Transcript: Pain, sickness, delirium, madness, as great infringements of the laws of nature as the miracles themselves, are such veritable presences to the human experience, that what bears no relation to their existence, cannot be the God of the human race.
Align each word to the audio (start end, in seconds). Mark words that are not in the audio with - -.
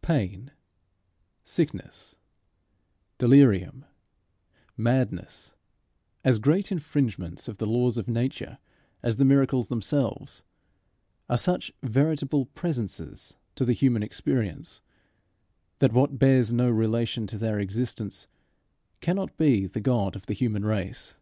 Pain, 0.00 0.50
sickness, 1.44 2.16
delirium, 3.18 3.84
madness, 4.78 5.52
as 6.24 6.38
great 6.38 6.72
infringements 6.72 7.48
of 7.48 7.58
the 7.58 7.66
laws 7.66 7.98
of 7.98 8.08
nature 8.08 8.56
as 9.02 9.16
the 9.16 9.26
miracles 9.26 9.68
themselves, 9.68 10.42
are 11.28 11.36
such 11.36 11.70
veritable 11.82 12.46
presences 12.46 13.36
to 13.56 13.64
the 13.66 13.74
human 13.74 14.02
experience, 14.02 14.80
that 15.80 15.92
what 15.92 16.18
bears 16.18 16.50
no 16.50 16.70
relation 16.70 17.26
to 17.26 17.36
their 17.36 17.60
existence, 17.60 18.26
cannot 19.02 19.36
be 19.36 19.66
the 19.66 19.82
God 19.82 20.16
of 20.16 20.24
the 20.24 20.32
human 20.32 20.64
race. 20.64 21.18